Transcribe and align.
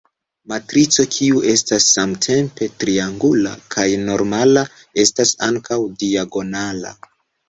Matrico 0.51 1.03
kiu 1.15 1.41
estas 1.49 1.83
samtempe 1.97 2.67
triangula 2.83 3.51
kaj 3.75 3.85
normala, 4.07 4.63
estas 5.05 5.35
ankaŭ 5.49 5.79
diagonala. 6.05 6.95